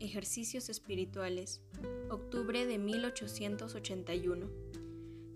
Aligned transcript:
Ejercicios 0.00 0.68
Espirituales, 0.68 1.60
octubre 2.10 2.66
de 2.66 2.78
1881. 2.78 4.50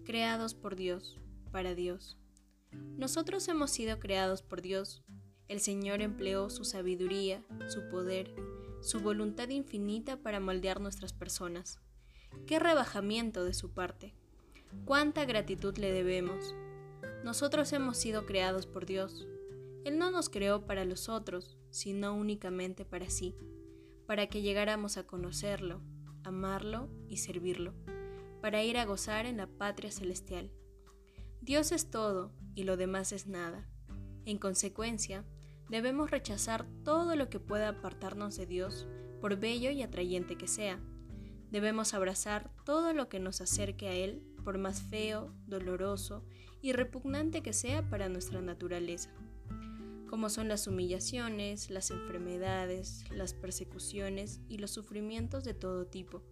Creados 0.04 0.54
por 0.54 0.74
Dios, 0.74 1.16
para 1.52 1.76
Dios. 1.76 2.18
Nosotros 2.96 3.46
hemos 3.46 3.70
sido 3.70 4.00
creados 4.00 4.42
por 4.42 4.62
Dios. 4.62 5.04
El 5.46 5.60
Señor 5.60 6.02
empleó 6.02 6.50
su 6.50 6.64
sabiduría, 6.64 7.44
su 7.68 7.88
poder, 7.88 8.34
su 8.82 8.98
voluntad 8.98 9.48
infinita 9.48 10.16
para 10.16 10.40
moldear 10.40 10.80
nuestras 10.80 11.12
personas. 11.12 11.78
¡Qué 12.48 12.58
rebajamiento 12.58 13.44
de 13.44 13.54
su 13.54 13.70
parte! 13.70 14.12
¡Cuánta 14.86 15.24
gratitud 15.24 15.78
le 15.78 15.92
debemos! 15.92 16.52
Nosotros 17.22 17.72
hemos 17.72 17.96
sido 17.96 18.26
creados 18.26 18.66
por 18.66 18.86
Dios. 18.86 19.28
Él 19.84 19.98
no 19.98 20.10
nos 20.10 20.28
creó 20.28 20.66
para 20.66 20.84
los 20.84 21.08
otros, 21.08 21.56
sino 21.70 22.16
únicamente 22.16 22.84
para 22.84 23.08
sí 23.08 23.36
para 24.08 24.26
que 24.26 24.40
llegáramos 24.40 24.96
a 24.96 25.06
conocerlo, 25.06 25.82
amarlo 26.24 26.88
y 27.10 27.18
servirlo, 27.18 27.74
para 28.40 28.64
ir 28.64 28.78
a 28.78 28.86
gozar 28.86 29.26
en 29.26 29.36
la 29.36 29.46
patria 29.46 29.90
celestial. 29.90 30.50
Dios 31.42 31.72
es 31.72 31.90
todo 31.90 32.32
y 32.54 32.64
lo 32.64 32.78
demás 32.78 33.12
es 33.12 33.26
nada. 33.26 33.68
En 34.24 34.38
consecuencia, 34.38 35.26
debemos 35.68 36.10
rechazar 36.10 36.66
todo 36.84 37.16
lo 37.16 37.28
que 37.28 37.38
pueda 37.38 37.68
apartarnos 37.68 38.34
de 38.38 38.46
Dios, 38.46 38.88
por 39.20 39.38
bello 39.38 39.70
y 39.70 39.82
atrayente 39.82 40.36
que 40.36 40.48
sea. 40.48 40.80
Debemos 41.50 41.92
abrazar 41.92 42.50
todo 42.64 42.94
lo 42.94 43.10
que 43.10 43.20
nos 43.20 43.42
acerque 43.42 43.88
a 43.88 43.92
Él, 43.92 44.22
por 44.42 44.56
más 44.56 44.80
feo, 44.80 45.34
doloroso 45.46 46.24
y 46.62 46.72
repugnante 46.72 47.42
que 47.42 47.52
sea 47.52 47.90
para 47.90 48.08
nuestra 48.08 48.40
naturaleza 48.40 49.10
como 50.08 50.30
son 50.30 50.48
las 50.48 50.66
humillaciones, 50.66 51.70
las 51.70 51.90
enfermedades, 51.90 53.04
las 53.10 53.34
persecuciones 53.34 54.40
y 54.48 54.58
los 54.58 54.70
sufrimientos 54.72 55.44
de 55.44 55.54
todo 55.54 55.86
tipo, 55.86 56.22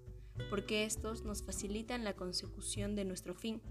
porque 0.50 0.84
estos 0.84 1.24
nos 1.24 1.42
facilitan 1.42 2.02
la 2.02 2.16
consecución 2.16 2.96
de 2.96 3.04
nuestro 3.04 3.34
fin. 3.34 3.62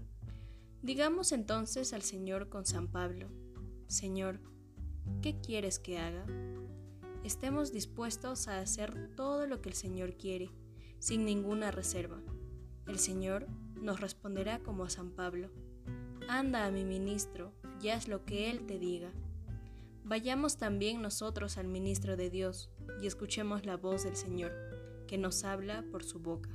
Digamos 0.82 1.32
entonces 1.32 1.92
al 1.92 2.02
Señor 2.02 2.48
con 2.48 2.64
San 2.64 2.88
Pablo, 2.88 3.28
Señor, 3.88 4.40
¿qué 5.20 5.38
quieres 5.40 5.78
que 5.78 5.98
haga? 5.98 6.24
Estemos 7.24 7.72
dispuestos 7.72 8.48
a 8.48 8.60
hacer 8.60 9.14
todo 9.16 9.46
lo 9.46 9.60
que 9.60 9.68
el 9.68 9.74
Señor 9.74 10.16
quiere, 10.16 10.50
sin 10.98 11.24
ninguna 11.24 11.70
reserva. 11.70 12.22
El 12.86 12.98
Señor 12.98 13.48
nos 13.74 14.00
responderá 14.00 14.60
como 14.60 14.84
a 14.84 14.90
San 14.90 15.10
Pablo, 15.10 15.50
Anda 16.28 16.66
a 16.66 16.72
mi 16.72 16.84
ministro 16.84 17.52
y 17.80 17.90
haz 17.90 18.08
lo 18.08 18.24
que 18.24 18.50
Él 18.50 18.66
te 18.66 18.80
diga. 18.80 19.12
Vayamos 20.08 20.56
también 20.56 21.02
nosotros 21.02 21.58
al 21.58 21.66
ministro 21.66 22.16
de 22.16 22.30
Dios 22.30 22.70
y 23.02 23.08
escuchemos 23.08 23.66
la 23.66 23.76
voz 23.76 24.04
del 24.04 24.14
Señor, 24.14 24.52
que 25.08 25.18
nos 25.18 25.42
habla 25.42 25.84
por 25.90 26.04
su 26.04 26.20
boca. 26.20 26.48